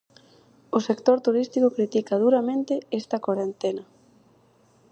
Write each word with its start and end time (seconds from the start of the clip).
O 0.77 0.79
sector 0.87 1.17
turístico 1.25 1.67
critica 1.77 2.15
duramente 2.23 2.73
esta 2.99 3.17
corentena. 3.25 3.83